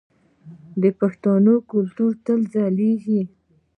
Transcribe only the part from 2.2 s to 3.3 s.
تل ځلیږي.